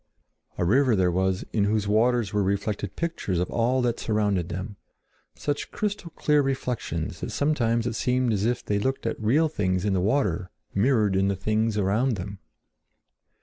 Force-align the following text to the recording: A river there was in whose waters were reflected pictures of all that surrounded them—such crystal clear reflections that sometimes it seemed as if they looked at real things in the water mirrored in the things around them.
A 0.57 0.65
river 0.65 0.95
there 0.95 1.11
was 1.11 1.45
in 1.53 1.65
whose 1.65 1.87
waters 1.87 2.33
were 2.33 2.41
reflected 2.41 2.95
pictures 2.95 3.37
of 3.37 3.51
all 3.51 3.83
that 3.83 3.99
surrounded 3.99 4.49
them—such 4.49 5.69
crystal 5.69 6.09
clear 6.15 6.41
reflections 6.41 7.19
that 7.19 7.29
sometimes 7.29 7.85
it 7.85 7.93
seemed 7.93 8.33
as 8.33 8.43
if 8.43 8.65
they 8.65 8.79
looked 8.79 9.05
at 9.05 9.21
real 9.21 9.47
things 9.47 9.85
in 9.85 9.93
the 9.93 10.01
water 10.01 10.49
mirrored 10.73 11.15
in 11.15 11.27
the 11.27 11.35
things 11.35 11.77
around 11.77 12.15
them. 12.15 12.39